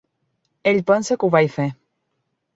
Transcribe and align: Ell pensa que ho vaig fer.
Ell 0.71 0.79
pensa 0.87 1.19
que 1.19 1.29
ho 1.29 1.31
vaig 1.37 1.53
fer. 1.59 1.69